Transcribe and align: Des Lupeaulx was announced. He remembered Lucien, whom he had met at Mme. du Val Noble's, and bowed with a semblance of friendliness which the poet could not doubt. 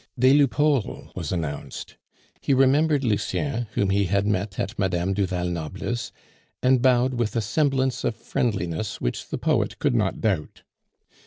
Des 0.17 0.33
Lupeaulx 0.33 1.15
was 1.15 1.31
announced. 1.31 1.95
He 2.41 2.55
remembered 2.55 3.03
Lucien, 3.03 3.67
whom 3.73 3.91
he 3.91 4.05
had 4.05 4.25
met 4.25 4.59
at 4.59 4.79
Mme. 4.79 5.13
du 5.13 5.27
Val 5.27 5.47
Noble's, 5.47 6.11
and 6.63 6.81
bowed 6.81 7.13
with 7.13 7.35
a 7.35 7.41
semblance 7.41 8.03
of 8.03 8.15
friendliness 8.15 8.99
which 8.99 9.27
the 9.27 9.37
poet 9.37 9.77
could 9.77 9.93
not 9.93 10.19
doubt. 10.19 10.63